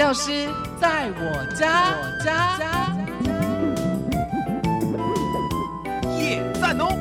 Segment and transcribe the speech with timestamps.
[0.00, 0.48] 药师
[0.80, 2.58] 在我家，我家。
[6.18, 6.99] 耶，赞哦！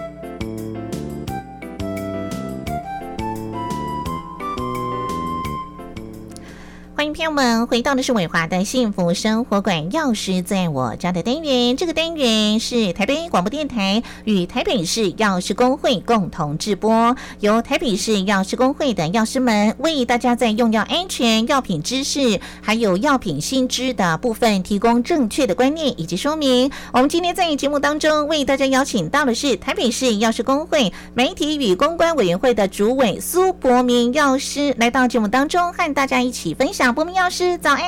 [7.14, 11.76] 朋友们回到的是伟华的幸福生活馆，钥匙在我家的单元。
[11.76, 26.70] 这个单元是台北广播电台与台北市药师工会共同制播，由台北市药师工会的药师们为大家在用药安全、药品知识还有药品新知的部分提供正确的观念以及说明。
[26.94, 36.94] 我们今天在节目当中为大家邀请到的是台北市药师工会媒体与公关委员会的主委苏博明药师来到节目当中，和大家一起分享。
[37.00, 37.82] 博明药师，早安！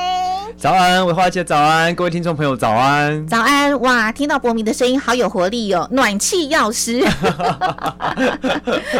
[0.56, 1.94] 早安，维花姐，早安！
[1.94, 3.26] 各位听众朋友，早安！
[3.26, 3.78] 早安！
[3.82, 5.86] 哇，听到博明的声音，好有活力哦！
[5.92, 7.04] 暖气药师，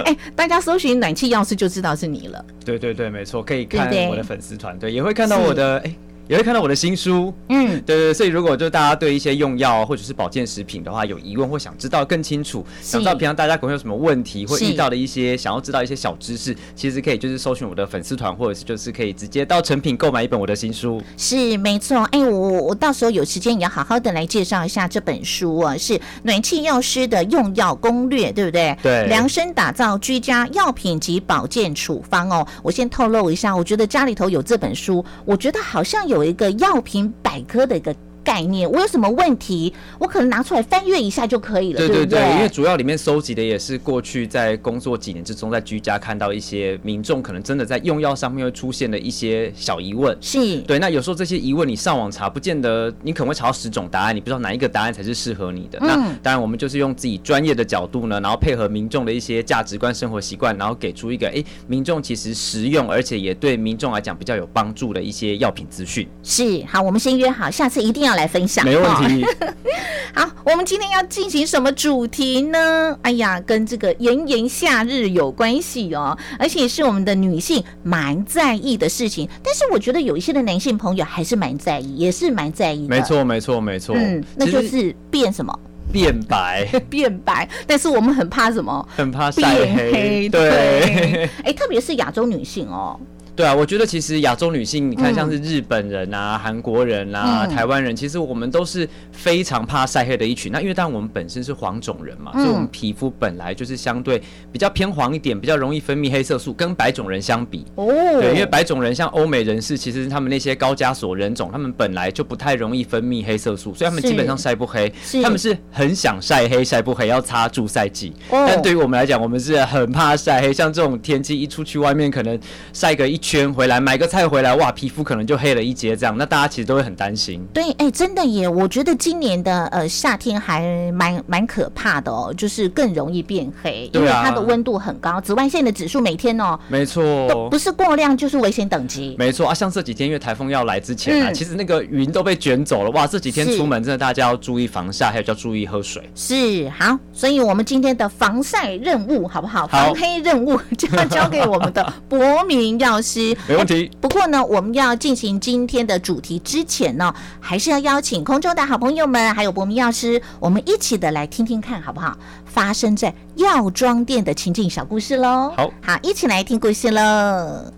[0.05, 2.45] 哎，大家搜寻暖气药师就知道是你了。
[2.63, 5.95] 对对对，没错，可以看我的粉丝团队，也会看到我的哎。
[6.29, 21.03] 也会看到我的新书，嗯，对对，所以如果就大家对一些用药或者是保健食品的话有疑问或想知道更清楚，想知道平常大家可能有什么问题或遇到的一些想要知道一些小知识，其实可以就是搜寻我的粉丝团，或者是就是可以直接到成品购买一本我的新书。
[21.17, 28.77] 是没错，哎，我我到时候有时间也要好好的来介绍一下这本书啊，是暖气药师的用药攻略，对不对？
[28.83, 32.47] 对，量身打造居家药品及保健处方哦。
[32.63, 37.95] 我先透露一下，我觉得家里头有这本书，我觉得好像有有一个药品百科的一个。
[38.25, 50.79] 概念，我有什么问题，我可能拿出来翻阅一下就可以了，对对对，因为主要里面收集的也是过去在工作几年之中，在居家看到一些民众可能真的在用药上面会出现的一些小疑问，是对。
[50.79, 55.79] 那有时候这些疑问你上网查，不见得你可能会查到十种答案，你不知道哪一个答案才是适合你的。
[55.81, 66.07] 那当然，我们就是用自己专业的角度呢，然后配合民众的一些价值观、生活习惯，然后给出一个哎，民众其实实用，而且也对民众来讲比较有帮助的一些药品资讯。
[66.23, 68.12] 是好，我们先约好，下次一定要。
[68.15, 69.25] 来分享，没问题。
[70.15, 72.97] 好，我们今天要进行什么主题呢？
[73.03, 79.29] 哎呀，跟这个炎炎夏日有关系哦，而且是我们的女性蛮在意的事情。
[79.43, 82.95] 但是我觉得有一些的男性朋友还是蛮在意，也是蛮在意的。
[82.95, 83.97] 没错，没错，没错。
[83.97, 85.59] 嗯，那就是变什么？
[85.91, 87.49] 变白， 变白。
[87.67, 88.87] 但是我们很怕什么？
[88.95, 89.43] 很怕晒
[89.75, 90.29] 黑。
[90.29, 92.99] 对， 哎，特别是亚洲女性哦。
[93.35, 100.53] 对啊，我觉得其实亚洲女性，你看像是日本人啊、韩国人啊、台湾人，其实我们都是非常怕晒黑的一群。
[100.53, 104.21] 那因为当然我们本身是黄种人嘛，所以我们皮肤本来就是相对
[104.53, 107.65] 比较偏黄一点，比较容易分泌黑色素，跟白种人相比。
[107.77, 107.87] 哦。
[108.21, 114.93] 对，因为白种人像欧美人士，其实他们那些高加索人种，他们本来就不太容易分泌黑色素，所以他们基本上晒不黑。
[115.23, 118.13] 他们是很想晒黑，晒不黑要擦助晒剂。
[118.29, 118.45] 哦。
[118.47, 120.53] 但对于我们来讲，我们是很怕晒黑。
[120.53, 122.39] 像这种天气一出去外面，可能
[122.75, 123.22] 晒个一。
[123.23, 127.41] 圈回来买个菜回来，哇，皮肤可能就黑了一截，这样，那大家其实都会很担心。
[127.55, 139.15] 对，哎，真的耶，我觉得今年的呃夏天还蛮蛮可怕的哦，就是更容易变黑，因为它的温度很高，紫外线的指数每天哦，没错，不是过量就是危险等级。
[139.17, 146.03] 没错啊，像这几天因为台风要来之前啊，其实那个云都被卷走了，哇，这几天出门真的大家要注意防晒，还有要注意喝水。
[146.17, 149.65] 是好，所以我们今天的防晒任务好不好？
[149.69, 153.12] 防黑任务就要交给我们的博明药师。
[153.49, 153.91] 没问题。
[154.01, 162.17] 不过呢，我们要进行今天的主题之前呢，还是要邀请空中的好朋友们，还有博明药师，我们一起的来听听看好不好？
[162.47, 165.53] 发生在药妆店的情景小故事喽。
[165.57, 167.73] 好，好，一起来听故事喽。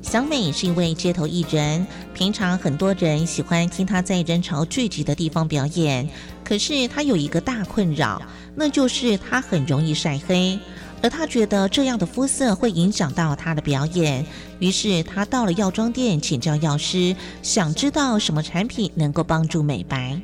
[0.00, 1.86] 小美是一位街头艺人，
[2.18, 6.10] 平常很多人喜欢听他在人潮聚集的地方表演。
[6.42, 8.20] 可是他有一个大困扰，
[8.56, 10.58] 那就是他很容易晒黑，
[11.00, 14.26] 而他觉得这样的肤色会影响到他的表演。
[14.58, 20.20] 于是他到了药妆店请教药师，想知道什么产品能够帮助美白。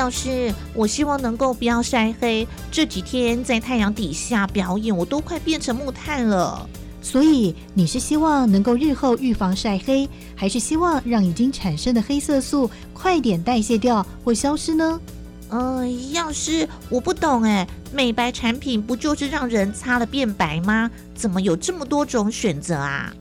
[0.00, 2.48] 药师，我希望能够不要晒黑。
[2.70, 6.66] 这几天在太阳底下表演，我都快变成木炭了。
[7.02, 14.98] 所以你是希望能够日后预防晒黑，还是希望让已经产生的黑色素快点代谢掉或消失呢？
[15.50, 20.90] 呃，药师，我不懂哎，美白产品不就是让人擦了变白吗？
[21.14, 23.12] 怎么有这么多种选择啊？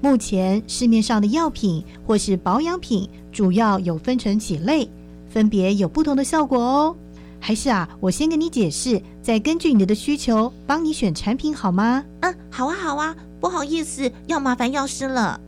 [0.00, 4.88] 目前市面上的药品或是保养品，主要有分成几类。
[5.30, 6.96] 分别有不同的效果哦。
[7.38, 12.04] 还是啊，我先跟你解释，再根据你的需求帮你选产品好吗？
[12.20, 15.40] 嗯，好啊，好啊，不好意思，要麻烦药师了。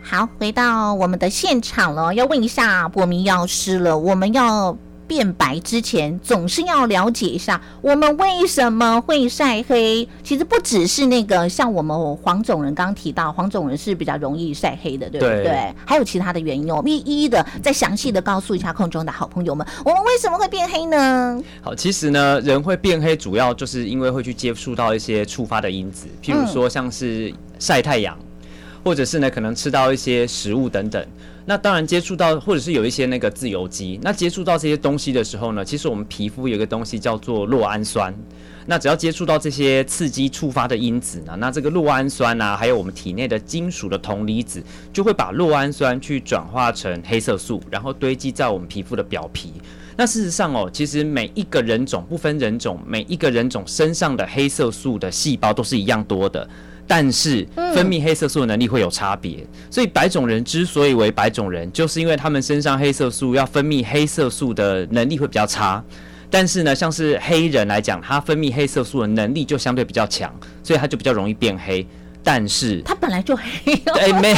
[0.00, 4.76] 好，回到我们的现场了，要问一下博明药师了，我们要。
[5.08, 10.06] 变白之前，总是要了解一下我们为什么会晒黑。
[10.22, 15.74] 其实不只是那个，像我们黄种人刚刚提到，黄种人是比较容易晒黑的，对不对？
[15.86, 21.42] 还有其他的原因，我们一一的再详细的告诉一下空中的好朋友们，我们为什么会变黑呢？
[21.62, 28.14] 好，其实呢，人会变黑，主要就是因为会去接触到一些触发的因子，譬如说像是晒太阳，
[28.84, 31.02] 或者是呢可能吃到一些食物等等。
[31.48, 38.14] 那当然接触到，或者是有一些那个自由基，那接触到这些东西的时候呢，其实我们皮肤有一个东西叫做酪氨酸。
[38.66, 44.62] 那只要接触到这些刺激触发的因子呢，那这个酪氨酸啊，还有我们体内的金属的铜离子，
[44.92, 49.54] 就会把酪氨酸去转化成黑色素，然后堆积在我们皮肤的表皮。
[49.96, 56.46] 那事实上哦，其实每一个人种不分人种，每一个人种身上的黑色素的细胞都是一样多的。
[56.88, 65.84] 但是分泌黑色素的能力会有差别，所以白种人之所以为白种人，就是因为他们身上黑色素要分泌黑色素的能力会比较差。
[66.30, 71.86] 但是呢，像是黑人来讲，他分泌黑色素的能力就相对比较强，所以他就比较容易变黑。
[72.30, 74.34] 但是他本来就黑，对，没，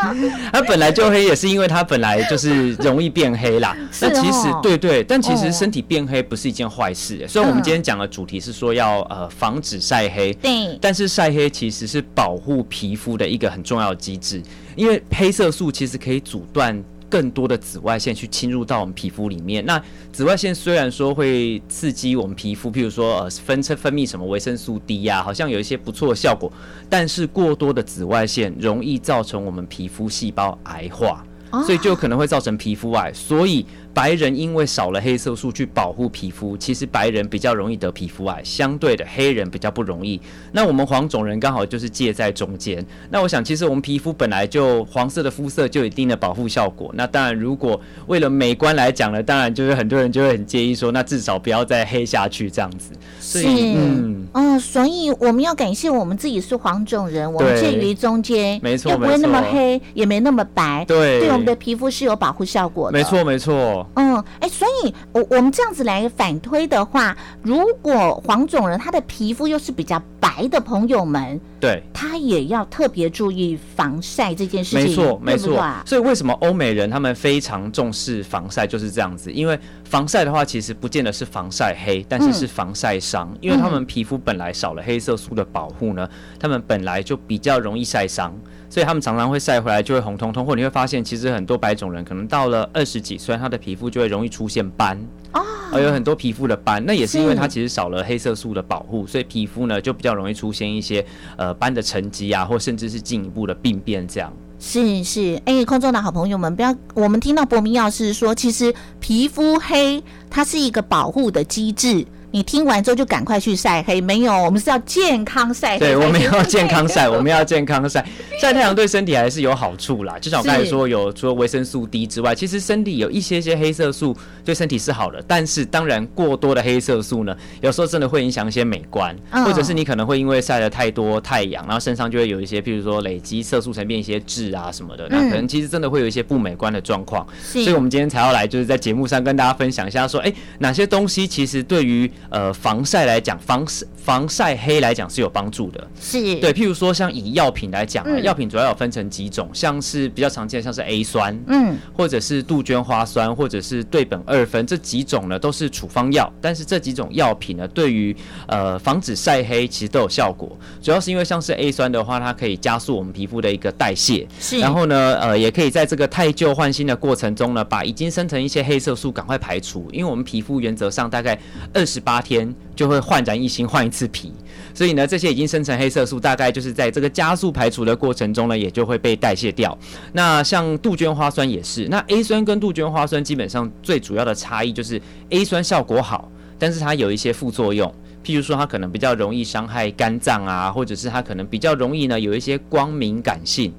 [0.50, 3.76] 他本来就黑，也是因为他本来就是容易变黑啦。
[4.00, 7.22] 那其实对对，但其实身体变黑不是一件坏事。
[7.28, 14.42] 虽然我们今天讲的主题是说要呃防止晒黑，对，但是晒黑其实是保护皮肤的一个很重要的机制，
[14.74, 16.82] 因为黑色素其实可以阻断。
[17.14, 19.64] 更多的紫外线去侵入到我们皮肤里面。
[19.64, 19.80] 那
[20.12, 26.52] 紫外线虽然说会刺激我们皮肤，譬如说呃分分分泌什么维生素 D 呀，好像有一些不错的效果，
[26.90, 31.24] 但是过多的紫外线容易造成我们皮肤细胞癌化，
[31.64, 33.12] 所以就可能会造成皮肤癌。
[33.12, 33.64] 所以。
[33.94, 40.20] 白人因为少了黑色素去保护皮肤，其实白人比较容易得皮肤癌，相对的黑人比较不容易。
[40.50, 42.84] 那我们黄种人刚好就是介在中间。
[43.08, 46.90] 那我想，其实我们皮肤本来就黄色的肤色就有一定的保护效果。
[46.94, 52.92] 那当然，如果为了美观来讲呢，当然就是很多人就会很介意说，那至少不要再黑下去这样子。
[53.20, 62.98] 是，嗯，嗯，所以我们要感谢我们自己是黄种人，我们介于中间，没错，又不会那么黑，也没那么白，对，对我们的皮肤是有保护效果的。
[62.98, 63.83] 没错，没错。
[63.94, 70.00] 嗯，哎，所以，我我们这样子来反推的话，如果黄种人他的皮肤又是比较
[70.34, 75.64] 白的朋友们，对，他也要特别注意防晒这件事情，没错，没错。
[75.86, 86.08] 所以为什么欧美人他们非常重视防晒，就是这样子，因为防晒的话，其实不见得是防晒黑，但是是防晒伤，因为他们皮肤本来少了黑色素的保护呢，
[86.38, 88.34] 他们本来就比较容易晒伤。
[88.68, 94.98] 所以他们常常会晒回来就会红彤彤，或你会发现，其实很多白种人可能到了二十几岁，他的皮肤就会容易出现斑
[95.34, 101.04] 啊，有很多皮肤的斑，那也是因为它其实少了黑色素的保护，所以皮肤呢就比较容易出现一些
[101.36, 104.32] 呃斑的沉积啊，或甚至是进一步的病变这样。
[104.60, 112.06] 是是，哎，空中的好朋友们，不要我们听到博明药师说，其实皮肤黑它是一个保护的机制。
[112.34, 115.78] 你听完之后就赶快去晒黑，没有，我们是要健康晒黑。
[115.78, 118.04] 对，我们要健康晒， 我们要健康晒。
[118.40, 120.18] 晒太阳对身体还是有好处啦。
[120.18, 125.22] 就像我刚才说，有除了维生素 D 之外，其实身体有一些些黑色素对身体是好的。
[125.28, 137.24] 但是当然，过多的黑色素呢，有时候真的会影响一些美观，或者是你可能会因为晒了太多太阳，然后身上就会有一些，譬如说累积色素沉淀一些痣啊什么的，那可能其实真的会有一些不美观的状况。
[137.40, 143.64] 所以我们今天才要来，就是在节目上跟大家分享一下，说，哎，哪些东西其实对于呃，防晒来讲，防
[144.04, 145.88] 防晒黑来讲是有帮助的。
[145.98, 156.30] 是对，譬如说像以药品来讲啊，药品主要有分成几种，像是比较常见的，像是 A 酸，嗯，或者是杜鹃花酸，或者是对苯二酚这几种呢，都是处方药。
[156.38, 158.14] 但是这几种药品呢，对于
[158.46, 160.54] 呃防止晒黑其实都有效果。
[160.82, 164.58] 主要是因为像是 A 酸的话，它可以加速我们皮肤的一个代谢，是。
[164.58, 169.88] 然后呢，呃，也可以在这个太旧换新的过程中呢，把已经生成一些黑色素赶快排除。
[169.90, 171.38] 因为我们皮肤原则上大概
[171.72, 172.54] 二十八天。
[172.74, 174.32] 就会焕然一新，换一次皮，
[174.74, 179.78] 所以呢，这些已经生成黑色素，大概就是在这个加速排除的过程中呢，也就会被代谢掉。
[180.12, 187.88] 那像杜鹃花酸也是，那 A 酸跟杜鹃花酸基本上最主要的差异就是 A 酸效果好，但是它有一些副作用，
[188.24, 193.72] 譬如说它可能比较容易伤害肝脏啊，或者是它可能比较容易呢有一些光敏感性。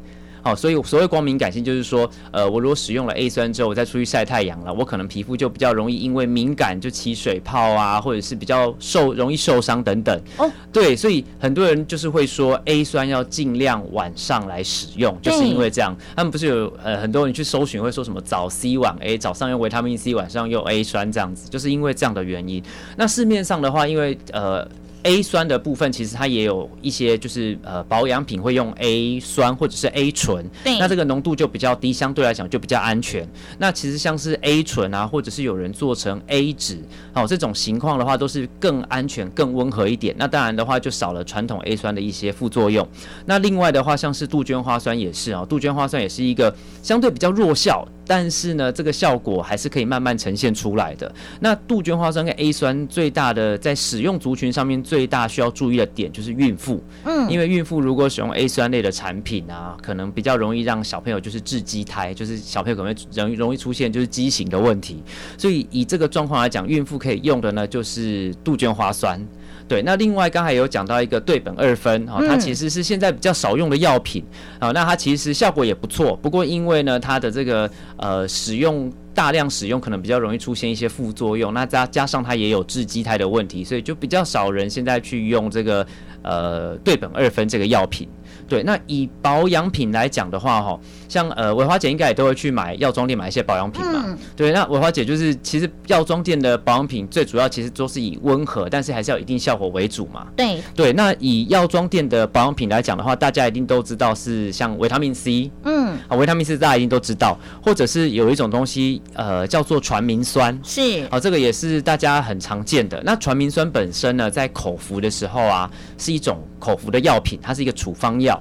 [0.46, 10.22] 好，所以所谓光敏感性就是说，呃，我如果使用了 A 酸之后，我再出去晒太阳了，我可能皮肤就比较容易因为敏感就起水泡啊，或者是比较受容易受伤等等。
[10.38, 15.98] 哦，对，所以很多人就是会说 A 酸要尽量晚上来使用，就是因为这样。
[16.16, 22.62] 他们不是有呃很多人去搜寻会说什么早 C 晚 A，早上用维他命 C，晚上用 A 酸这样子，就是因为这样的原因。
[22.96, 24.68] 那市面上的话，因为呃。
[25.06, 33.28] A 酸的部分其实它也有一些，就是呃保养品会用 A 酸或者是 A 醇，对，那这个浓度就比较低，相对来讲就比较安全。
[33.60, 36.80] 那其实像是 A 醇啊，或者是有人做成 A 酯，
[37.14, 40.16] 哦这种情况的话都是更安全、更温和一点。
[40.18, 42.88] 那当然的话就少了传统 A 酸的一些副作用。
[43.28, 47.88] 那另外的话，像是杜鹃花酸也是啊，杜鹃花酸也是一个相对比较弱效。
[48.08, 51.14] 但是呢，这个效果还是可以慢慢呈现出来的。
[51.40, 65.04] 那杜鹃花酸跟 A 酸最大的在使用族群上面最大需要注意的点就是孕妇，嗯，因为孕妇如果使用 A 酸类的产品啊，可能比较容易让小朋友就是致畸胎，就是小朋友可能会容易容易出现就是畸形的问题。
[65.38, 69.20] 所以以这个状况来讲，孕妇可以用的呢就是杜鹃花酸。
[69.68, 74.24] 对，那另外刚才有讲到一个对苯二酚哈，它其实是现在比较少用的药品
[74.60, 85.88] 啊，那它其实效果也不错，不过因为呢它的这个呃使用大量使用可能比较容易出现一些副作用，那加加上它也有致畸胎的问题，所以就比较少人现在去用这个
[86.22, 88.08] 呃对苯二酚这个药品。
[88.48, 94.18] 对，那以保养品来讲的话，哈，像呃，伟华姐应该也都会去买药妆店买一些保养品嘛。
[94.36, 100.28] 对，那伟华姐就是其实药妆店的保养品最主要其实都是以温和，但是还是要一定效果为主嘛。
[100.36, 113.02] 对对，那以药妆店的保养品来讲的话，大家一定都知道是像维他命 C，嗯，啊，维他命 C 大家一定都知道，或者是有一种东西呃叫做传明酸，是，啊，这个也是大家很常见的。
[113.04, 118.35] 那传明酸本身呢，在口服的时候啊，是一种口服的药品，它是一个处方药。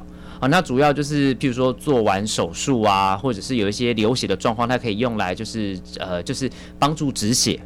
[0.48, 7.60] 那主要就是，譬如说做完手术啊，或者是有一些流血的状况，它可以用来就是呃，就是帮助止血。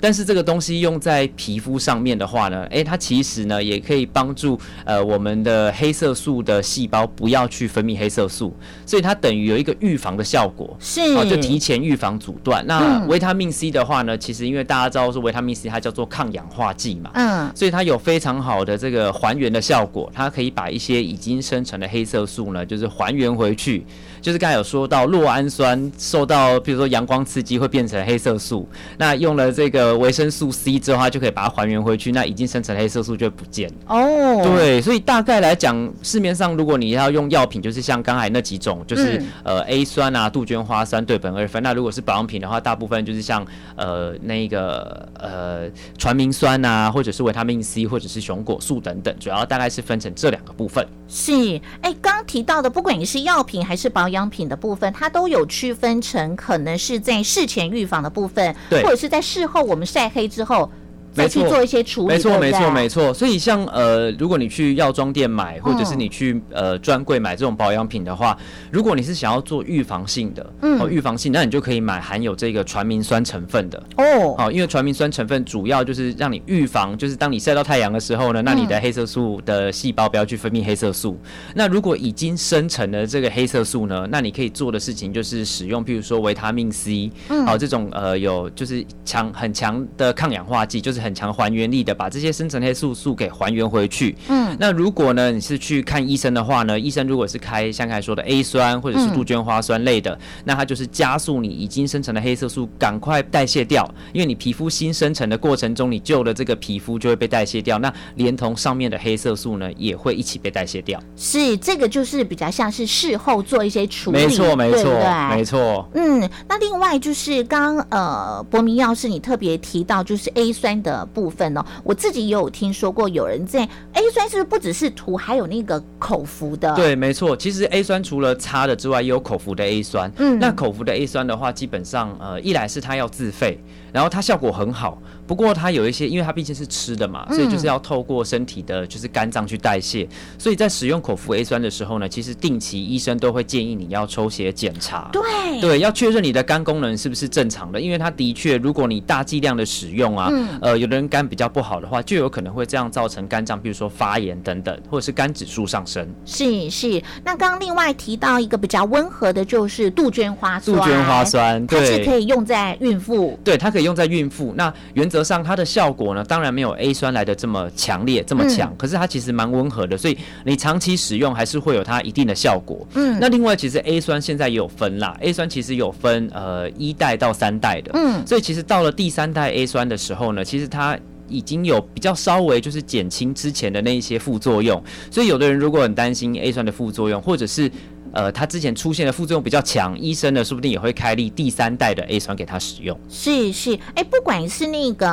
[0.00, 8.54] 但是这个东西用在皮肤上面的话呢，诶，它其实呢也可以帮助呃我们的黑色素的细胞不要去分泌黑色素，
[8.86, 12.64] 所以它等于有一个预防的效果，是啊，就提前预防阻断。
[12.66, 23.84] 那维他命 C 的话呢，其实因为大家知道说维他命 C，它叫做抗氧化剂嘛，嗯，所以它有非常好的这个还原的效果，它可以把一些已经生成的黑色素呢，就是还原回去。
[24.20, 33.70] 就是刚才有说到，酪氨酸受到比如说阳光刺激会变成黑色素，那用了这个维生素 C 之后，它就可以把它还原回去，那已经生成黑色素就会不见。
[33.86, 41.62] 哦，对，所以大概来讲，市面上如果你要用药品，就是像刚才那几种，就是呃 A 酸啊、杜鹃花酸、对苯二酚。
[41.62, 43.46] 那如果是保养品的话，大部分就是像
[43.76, 50.86] 呃那个呃传明酸啊，或者是维他命 C，或者是熊果素等等，主要大概是分成这两个部分。
[51.08, 60.70] 是，哎，刚提到的，不管你是药品还是保养品的部分，它都有区分成可能是在事前预防的部分，或者是在事后我们晒黑之后。
[61.18, 63.12] 再去做一些处理，没错，没错，没错。
[63.12, 68.36] 所以像呃，如果你去药妆店买，或者是你去呃专柜买这种保养品的话，
[68.70, 74.34] 如果你是想要做预防性的，嗯，预防性，那你就可以买含有这个传明酸成分的哦。
[74.38, 81.18] 好，因为传明酸成分主要就是让你预防，就是当你晒到太阳的时候呢，那你的黑色素的细胞不要去分泌黑色素。
[81.54, 87.10] 那如果已经生成了这个黑色素呢，那你可以做的事情就是使用，譬如说维他命 C，
[87.44, 91.07] 好，这种呃有就是强很强的抗氧化剂，就是很。
[91.08, 94.14] 很强还原力的，把这些生成黑素素给还原回去。
[94.28, 111.02] 嗯，那如果呢，你是去看医生的话呢，医生如果是开像刚才说的 A 酸或者是杜鹃花酸类的，那它就是加速你已经生成的黑色素赶快代谢掉，因为你皮肤新生成的过程中，你旧的这个皮肤就会被代谢掉，那连同上面的黑色素呢，也会一起被代谢掉。
[111.16, 114.92] 是，这个就是比较像是事后做一些处理，没错，没错，
[115.30, 115.88] 没错。
[115.94, 120.87] 嗯，那另外就是刚呃，博明药师你特别提到就是 A 酸的。
[121.06, 126.74] 部分哦，我自己也有听说过，有人在 A 酸是不是不只是涂，还有那个口服的？
[126.74, 127.36] 对，没错。
[127.36, 130.10] 其实 A 酸除了擦的之外，也有口服的 A 酸。
[130.16, 133.58] 嗯，那口服的 A 酸的话，基本上呃，一来是它要自费，
[133.92, 135.00] 然后它效果很好。
[135.28, 140.08] 不过它有一些，因为它毕竟是吃的嘛，所以就是要透过身体的，就是肝脏去代谢。
[140.38, 145.10] 所以在使用口服 A 酸的时候呢，其实定期医生都会建议你要抽血检查。
[145.12, 145.22] 对
[145.60, 150.30] 对，要确认你的肝功能是不是正常的，因为它的确，如果你大剂量的使用啊，
[150.62, 156.08] 呃，呃有的人肝比较不好的话，就有可能会这样造成肝脏，比如说发炎等等，或者是肝指数上升。
[156.24, 160.78] 是是，那刚刚另外提到一个比较温和的，就是杜鹃花酸。
[160.78, 163.38] 杜鹃花酸，它是可以用在孕妇。
[163.44, 164.54] 对，它可以用在孕妇。
[164.56, 172.86] 那原则上它的效果呢，当然没有 A 酸来的这么强烈、这么强，可是它其实蛮温和的，所以你长期使用还是会有它一定的效果。
[172.94, 180.98] 嗯那另外其实 A 酸现在也有分啦，A 酸其实有分呃一代到三代的，嗯所以其实到了第三代 A 酸的时候呢，其实它。
[181.30, 187.70] 已经有比较稍微就是减轻之前的那一些副作用，所以有的人如果很担心 A 酸的副作用，或者是
[188.12, 192.98] 呃他之前出现的副作用比较强，医生呢说不定也会开立第三代的 A 酸给他使用。
[193.08, 195.08] 是是，哎，不管是那个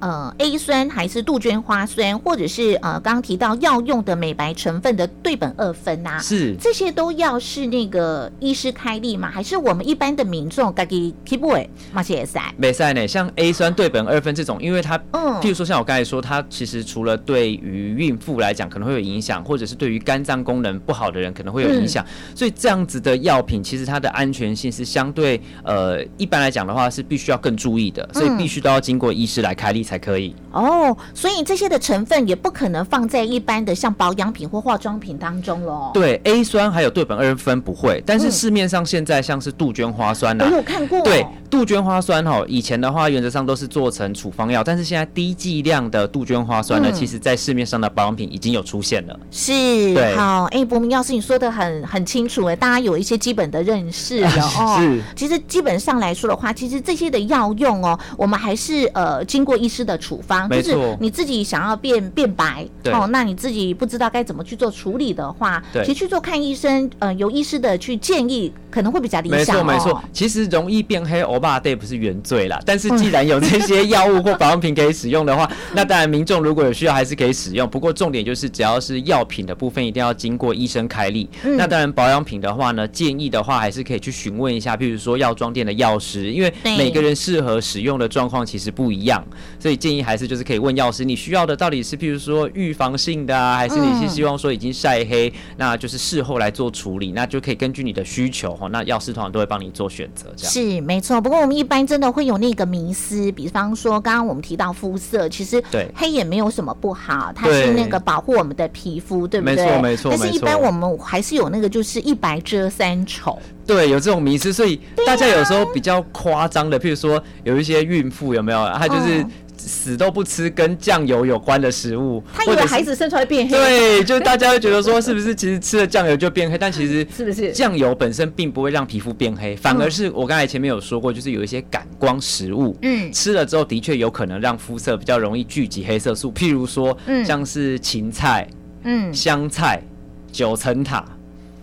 [0.00, 9.30] 呃 A 酸，还是杜鹃花酸，或者是呃刚刚提到药用的美白成分的对苯二酚呐、是这些都要是那个医师开立吗？
[9.30, 12.40] 还是我们一般的民众该给 keep 位马些也塞？
[12.56, 22.04] 美赛呢，像 A 酸对苯二酚这种，因为它，嗯譬如说像我刚才说，它其实除了对于孕妇来讲可能会有影响，或者是对于肝脏功能不好的人可能会有影响，
[22.36, 30.36] 所以这样子的药品其实它的安全性是相对呃一般来讲的话是必须要更注意的，所以必须都要经过医师来开立才可以。
[30.52, 35.90] 哦，所以这些的成分也不可能放在一般的像保养品或化妆品当中喽。
[35.94, 41.00] 对 A 酸还有对苯二酚不会，但是嗯市面上现在像是杜鹃花酸呐、我有看过。
[41.02, 49.18] 对，杜鹃花酸哈，以前的话原则上都是做成处方药，但是现在低剂量的杜鹃花酸呢，嗯其实在市面上的保养品已经有出现了。
[49.30, 49.52] 是
[49.94, 52.25] 对好，哎，博明药师你说的很很清
[52.56, 54.78] 大家有一些基本的认识了哦。
[54.80, 69.60] 是其实基本上来说的话，其实这些的药用哦，我们还是呃经过医师的处方，就是你自己想要变变白哦，那你自己不知道该怎么去做处理的话，对其实去做看医生，呃，由医师的去建议，可能会比较理想、哦。
[69.60, 77.68] 错没错，其实容易变黑欧巴 day 不是原罪啦，但是既然有这些药物或保养品可以使用的话， 那当然民众如果有需要还是可以使用。
[77.68, 81.28] 不过重点就是只要是药品的部分，一定要经过医生开立。
[81.44, 89.24] 嗯那当然保养品的话呢，建议的话还是可以去询问一下，譬如说药妆店的药师，因为每个人适合使用的状况其实不一样，
[89.58, 100.52] 所以建议还是就是可以问药师，你需要的到底是譬如说预防性的啊，还是你是希望说已经晒黑，那就是事后来做处理，那就可以根据你的需求哈，那药师通常都会帮你做选择，这样。
[100.52, 109.56] 是没错，不过我们一般真的会有那个迷思，比方说刚刚我们提到肤色，其实对黑也没有什么不好，它是那个保护我们的皮肤，对不对？
[109.56, 127.50] 没错没错但是，一般我们还是有那个就是一白遮三丑，对，有这种迷思，所以大家有时候比较夸张的，譬如说有一些孕妇有没有，她就是嗯死都不吃跟酱油有关的食物，他以为孩子生出来变黑，对，就大家会觉得说是不是其实吃了酱油就变黑，但其实 是不是？
[127.50, 133.10] 酱油本身并不会让皮肤变黑，反而是我刚才前面有说过，就是有一些感光食物，嗯。
[133.12, 137.24] 吃了之后的确有可能让肤色比较容易聚集黑色素，譬如说嗯。
[137.24, 138.46] 像是芹菜、
[138.84, 139.82] 嗯，香菜、
[140.30, 141.04] 九层塔。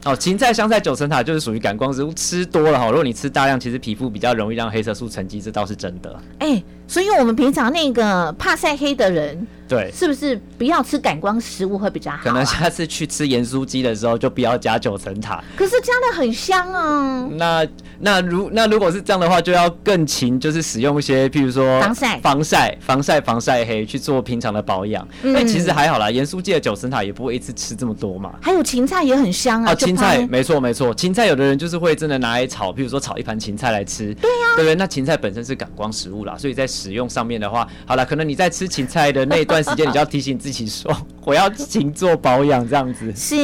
[0.05, 6.19] 哦，芹菜、香菜、九层塔就是属于感光植物，吃多了哈，如果你吃大量，其实皮肤比较容易让黑色素沉积，这倒是真的。
[6.39, 12.21] 哎、所以我们平常那个怕晒黑的人，对，是不是不要吃感光食物会比较好、啊？
[12.23, 15.43] 可能下次去吃盐酥鸡的时候就不要加九层塔。
[15.55, 17.27] 可是加的很香啊。
[17.31, 17.65] 那
[17.99, 25.07] 那如那如果是这样的话，就要更勤，就是使用一些，譬如说防晒防晒、防晒、防晒黑去做平常的保养。
[25.23, 28.33] 嗯那、其实还好啦，盐酥鸡的九层塔也不会一次吃这么多嘛。
[28.41, 34.75] 还有芹菜也很香啊，啊，芹菜没错没错，芹菜有的人就是会真的拿来炒，譬如说炒一盘芹菜来吃，对呀、对不对？
[34.75, 40.91] 那芹菜本身是感光食物啦，所以在使用上面的话，好了，可能你在吃芹菜的那一段时间，你就要提醒自己说，
[41.23, 43.11] 我要勤做保养这样子。
[43.15, 43.35] 是，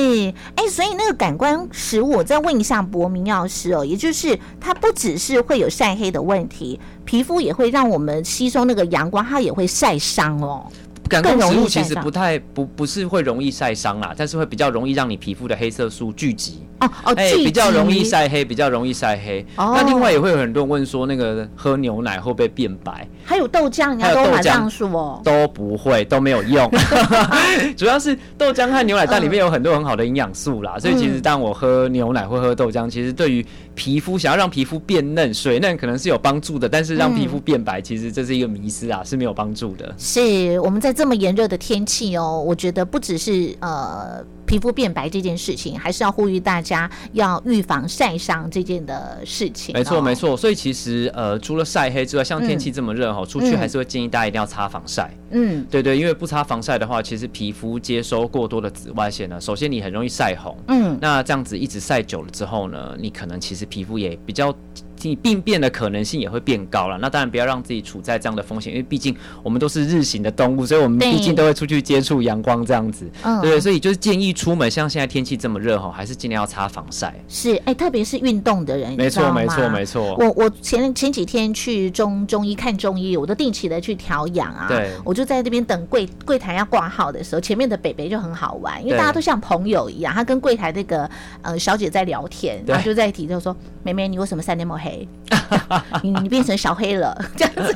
[0.56, 10.66] 哎、所以那个感官食物，我再问一下博明药师哦，也就是它不只是会有晒黑的问题，皮肤也会让我们吸收那个阳光，它也会晒伤哦。
[11.10, 16.62] 感光植物其实不太不不是会容易晒伤啦，但是会比较容易让你皮肤的黑色素聚集。
[16.80, 19.46] 哦哦，哎、聚比较容易集晒黑，比较容易晒黑。
[19.58, 23.06] 哦那另外也会有很多人问说，那个喝牛奶会不会变白？
[23.26, 26.72] 还有豆浆，人家都马还有豆浆上说，都不会，都没有用。
[27.76, 33.46] 主要是豆浆和牛奶蛋里面有很多很好的营养素啦，所以其实当我喝牛奶或喝豆浆，其实对于
[33.80, 39.96] 皮肤想要让皮肤变嫩、水嫩可能是有帮助的，但是让皮肤变白，其实这是一个迷思啊，是没有帮助的。
[39.98, 50.16] 是我们在这么炎热的天气哦，我觉得不只是呃皮肤变白这件事情，还是要呼吁大家要预防晒伤这件的事情、没错，没。
[50.16, 50.36] 错。
[50.36, 55.14] 所以其实呃，除了晒黑之外，像天气这么热哈，出去嗯还是会建议大家一定要擦防晒。
[55.30, 60.58] 嗯，对对，因为不擦防晒的话，其实皮肤接收过多的紫外线呢，首先你很容易晒红。
[60.68, 64.54] 嗯，那这样子一直晒久了之后呢，你可能其实皮肤也比较
[65.02, 66.98] 你病变的可能性也会变高了。
[66.98, 73.10] 那当然不要让自己处在这样的风险，因为毕竟我们都是日行的动物，所以我们毕竟都会出去接触阳光这样子。
[73.24, 77.14] 嗯对，所以就是建议出门，像现在天气这么热哈，还是尽量要擦防晒。
[77.28, 80.16] 是哎，特别是运动的人，没错，没错，没错。
[80.16, 84.66] 我我前前几天去中中医看中医，我都定期的去调养啊。
[84.70, 91.10] 对我就在那边等柜柜台要挂号的时候，前面的北北就很好玩，因为大家都像朋友一样，他跟柜台那个
[91.42, 95.06] 呃小姐在聊天，对然后就在提就说：“妹妹，你为什么晒那么黑？
[96.02, 97.14] 你你变成小黑了。
[97.36, 97.76] ”这样子，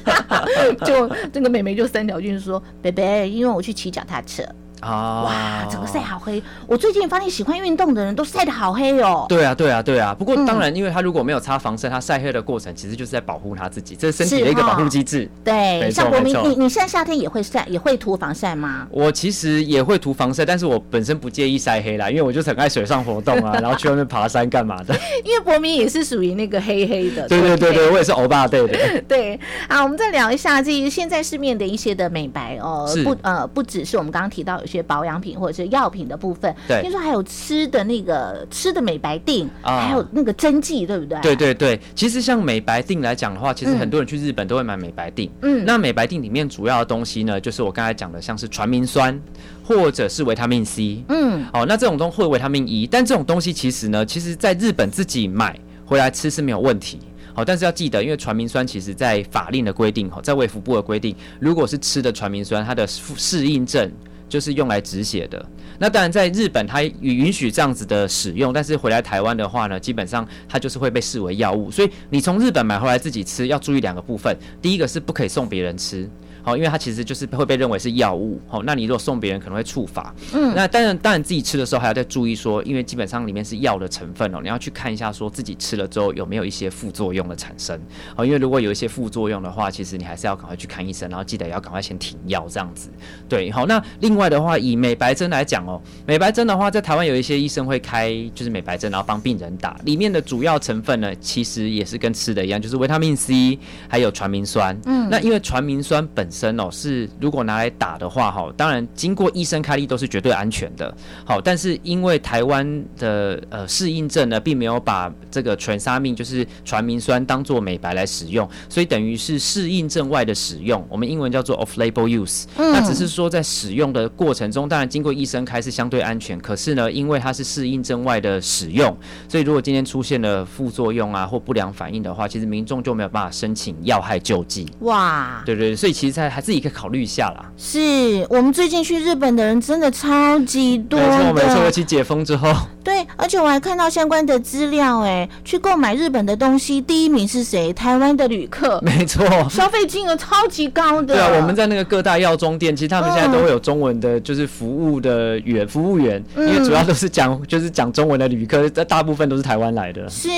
[0.86, 4.44] 就这个妹妹就三条军说：“北北，因为我去骑脚踏车，
[4.92, 6.42] 啊哇，整个晒好黑。
[6.68, 10.14] 我最近发现喜欢运动的人都晒得好黑哦。”对啊，对啊，对啊。
[10.18, 15.30] 不过嗯当然，因为他如果没有擦防晒，他晒黑的过程其实就是在保护他自己，这是身体的一个保护机制。
[15.44, 18.88] 对，像国民，你你现在夏天也会晒，也会涂防晒吗？
[18.90, 24.94] 我其实也会涂防晒，但是我本身不介意晒黑啦，因为我就是很爱水上活动啊， 然后去外面爬山干嘛的。
[25.24, 29.02] 因为博明也是属于那个黑黑的，对对对对，我也是欧巴对的。
[29.08, 41.20] 对，好，我们再聊一下这现在市面的一些的美白哦，不呃不只是我们刚刚提到有些保养品或者是药品的部分，对听说还有吃的那个吃的美白定，啊还有那个针剂，对不对？
[41.22, 45.32] 对，对对，其实像美白定来讲的话，其实嗯很多人去日本都会买美白定。
[45.42, 49.18] 嗯，那美白定里面主要的东西呢，就是我刚才讲的，像是传明酸
[49.64, 51.04] 或者是维他命 C。
[51.10, 57.00] 嗯哦，那这种东会维他命 E，但这种东西其实呢，其实在日本自己买回来吃是没有问题。
[57.36, 63.92] 好，但是要记得，因为传明酸其实在法令的规定，哈，在卫福部的规定，如果是吃的传明酸，它的适适应症
[64.34, 65.46] 就是用来止血的。
[65.78, 71.70] 那当然，在日本它允许这样子的使用，但是回来台湾的话呢，基本上它就是会被视为药物。
[71.70, 74.36] 所以你从日本买回来自己吃，要注意两个部分。
[74.60, 76.10] 第一个是不可以送别人吃。
[76.44, 87.80] 好，因为它其实就是会被认为是药物，好，那你如果送别人可能会触法，嗯，那当然当然自己吃的时候还要再注意说，因为基本上里面是药的成分哦，你要去看一下说自己吃了之后有没有一些副作用的产生，
[88.16, 92.90] 好，因为如果有一些副作用的话，其实你还是要赶快去看医生，然后记得要赶快先停药这样子，
[93.30, 110.94] 对，好，那另外的话以美白针来讲哦，美白针的话在台湾有一些医生会开就是美白针，然后帮病人打，里面的主要成分呢其实也是跟吃的一样，就是维他命 C 还有传明酸，嗯，那因为传明酸本身哦是如果拿来打的话哈，当然经过医生开立都是绝对安全的。
[111.24, 122.46] 好，但是因为台湾的呃适应症呢，并没有把这个全沙命就是传明酸当做美白来使用，所以等于是适应症外的使用，我们英文叫做 off-label use。
[122.58, 128.96] 那只是说在使用的过程中，当然经过医生开是相对安全，可是呢，因为它是适应症外的使用，
[129.30, 134.66] 所以如果今天出现了副作用啊或不良反应的话，其实民众就没有办法申请药害救济。
[134.80, 137.52] 哇，对对对，所以其实在还自己可以考虑一下啦。
[137.58, 142.54] 是我们最近去日本的人真的超级多没错没错，尤，其解封之后，
[142.84, 147.72] 对，而且我还看到相关的资料，哎，去购买日本的东西，第一名是谁？
[147.74, 149.26] 台湾的旅客，没错。
[149.50, 151.16] 消费金额超级高的。
[151.16, 160.10] 对啊，我们在那个各大药妆店，其实他们现在都会有中文的，就是服务的员服务员，因为主要都是讲就是讲中文的旅客，大部分都是台湾来的。
[160.10, 160.30] 是，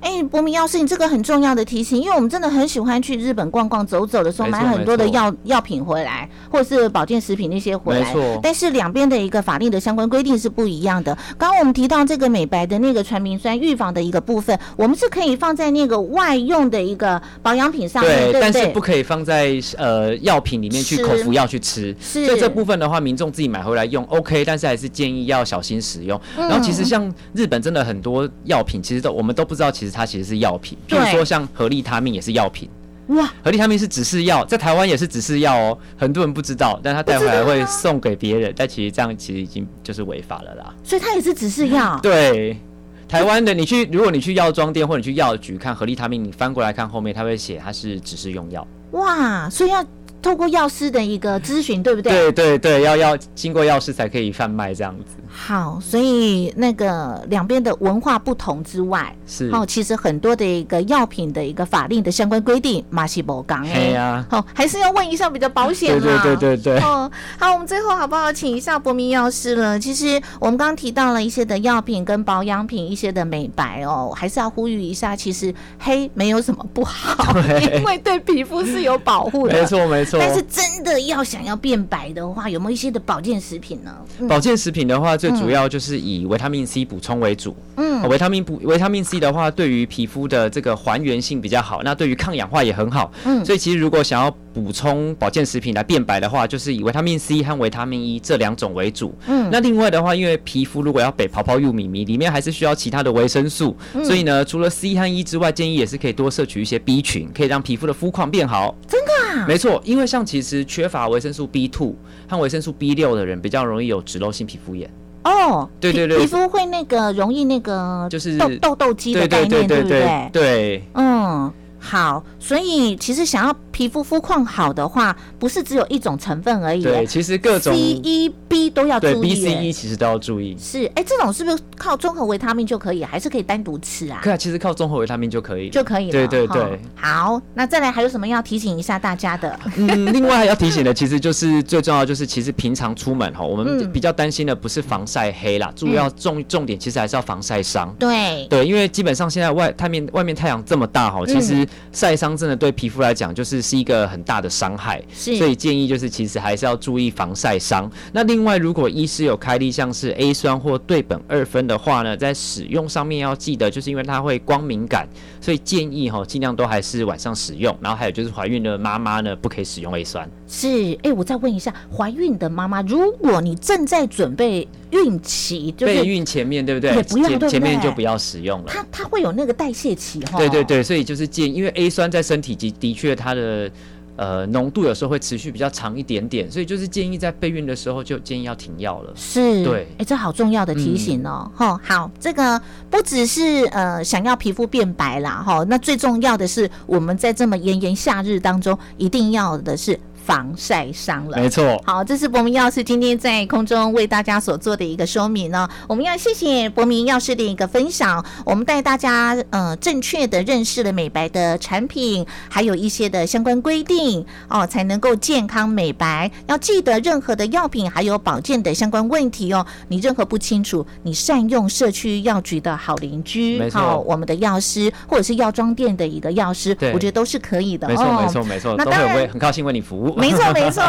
[0.00, 8.04] 哎，博明药师，你这个很重要的提醒，因为我们真的很喜欢去日本逛逛、走走的时候，买很多的药药品回来，或者是保健食品那些回来。
[8.04, 11.16] 没错但是两边的一个法令的相关规定是不一样的。
[11.38, 18.40] 刚刚我们提到这个美白的那个传明酸预防的一个部分，我们是可以放在那个外用的一个保养品上面，对不对？
[18.40, 21.94] 但是不可以放在呃药品里面去口服药去吃。
[22.00, 26.20] 是所以这部分的话，民众自己买回来用 OK，但是还是建议要小心使用。
[26.36, 30.76] 嗯然后其实像日本真的很多药品，其实都我们都不知道，其实它其实是药品。
[30.86, 32.68] 比如对说像合利他命也是药品。
[33.08, 40.74] 哇，合力他命是指示药，在台湾也是指示药哦，很多人不知道，但他带回来会送给别人，但其实这样其实已经就是违法了啦。
[40.82, 41.98] 所以它也是指示药。
[42.02, 42.58] 对，
[43.06, 48.66] 台湾的你去，如果你去药妆店或者你去药局看合力他命，你翻过来看后面，他会写它是指示用药。
[48.92, 49.84] 哇，所以要
[50.24, 52.10] 透过药师的一个咨询，对不对？
[52.10, 55.16] 对对对，要要经过药师才可以贩卖这样子。
[55.28, 66.22] 好，所以那个两边的文化不同之外，是哦，其实很多的一个药品的一个法令的相关规定，马西博刚哎，呀、好、还是要问一下比较保险对啦。
[66.22, 66.80] 对对对对。
[66.80, 69.78] 哦，好，我们最后好不好，请一下博明药师了。
[69.78, 77.36] 其实我们刚刚提到了一些的药品跟保养品，一些的美白哦，还是要呼吁一下，其实黑没有什么不好，
[77.76, 79.54] 因为对皮肤是有保护的。
[79.54, 80.26] 没错没错错。
[80.26, 83.94] 但是真的要想要变白的话，有没有一些的保健食品呢？
[84.18, 87.56] 嗯保健食品的话，最主要就是以维他命 C 补充为主。
[87.76, 93.10] 嗯哦维他命补维他命 C 的话，对于皮肤的这个还原性比较好，那对于抗氧化也很好。
[93.24, 99.14] 嗯所以其实如果想要补充保健食品来变白的话，就是以维他命 C 和维他命 E 这两种为主。
[99.26, 108.74] 嗯那另外的话，因为皮肤如果要北泡泡又米米，里面还是需要其他的维生素，嗯所以呢，除了 C 和 E 之外，建议也是可以多摄取一些 B 群，可以让皮肤的肤况变好。
[108.86, 111.94] 真的啊，没错，因为像其实缺乏维生素 B two
[112.28, 114.88] 和维生素 B 六的人，比较容易有脂漏性皮肤炎。
[115.24, 120.84] 哦，对对对皮肤会那个容易那个就是痘痘痘肌的对对概念，不对对对对。
[120.94, 121.52] 嗯，
[121.86, 126.82] 好，所以其实想要皮肤肤况好的话，不是只有一种成分而已。
[126.82, 129.64] 对，其实各种 C、E、B 都要对注 B、意 C、耶。
[129.66, 130.56] E 其实都要注意。
[130.58, 134.20] 是，哎，这种是不是靠综合维他命就可以，还是可以单独吃啊？
[134.22, 135.70] 可啊，其实靠综合维他命就可以了。
[135.72, 136.12] 就可以了。
[136.12, 136.80] 对对对。
[136.94, 139.60] 好，那再来还有什么要提醒一下大家的？
[139.76, 147.94] 嗯，另外还要提醒的，其实就是最重要就是，其实平常出门哈， 我嗯们比较担心的不是防晒黑啦，主要重重点其实还是要防晒伤。
[147.98, 157.90] 对，对，因为基本上现在外太面外面太阳这么大哈，其嗯实晒伤真的对皮肤来讲就是是一个很大的伤害，是所以建议就是其实还是要注意防晒伤。
[158.12, 165.08] 那另外，如果医师有开立像是 A 酸或对苯二酚的话呢，在使用上面要记得，就是因为它会光敏感，
[165.40, 167.76] 所以建议哈尽量都还是晚上使用。
[167.80, 170.28] 然后还有就是怀孕的妈妈呢，不可以使用 A 酸。
[170.48, 170.98] 是。
[171.04, 176.96] 哎，我再问一下，怀孕的妈妈，如果你正在准备孕期，就是备孕前面对不对？
[176.96, 178.66] 也不要前前面就不要使用了。
[178.66, 180.36] 它它会有那个代谢期哈。
[180.36, 180.64] 对对。
[180.64, 183.70] 对，所以就是建议，因为 A 酸在身体及的确它的
[184.16, 189.12] 呃浓度有时候会持续比较长一点点，所以就是建议在备孕的时候就建议要停药了。
[189.16, 201.36] 是，对哎，这好重要的提醒哦，哈、好，这个不只是呃想要皮肤变白啦，哈，那最重要的是我们在这么炎炎夏日当中，一定要的是防晒伤了。
[201.36, 205.68] 没错，好，这是博明药师今天在空中为大家所做的一个说明呢。
[205.86, 216.30] 我们要谢谢博明药师的一个分享，我们带大家呃正确的认识了美白的产品，还有一些的相关规定哦，才能够健康美白。
[216.46, 228.22] 要记得任何的药品还有保健的相关问题哦，你任何不清楚，你善用社区药局的好邻居，好我们的药师或者是药妆店的一个药师，我觉得都是可以的没错，哦。
[228.22, 230.13] 没错，没错，那当然会为很高兴为你服务。
[230.16, 230.82] 没错，没错，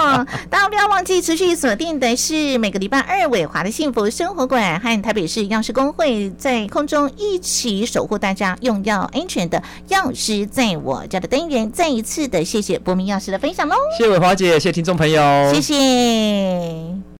[0.49, 11.71] 大家不要忘记持续锁定的是每个礼拜二伟华的幸福生活馆和台北市药师工会在空中一起守护大家用药安全的药师在我家的单元。
[11.71, 15.21] 再一次的谢谢博明药师的分享喽，谢谢伟华姐，谢谢听众朋友，
[15.53, 17.05] 谢谢。